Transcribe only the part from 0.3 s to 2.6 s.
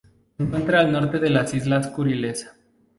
Se encuentra al norte de las Islas Kuriles.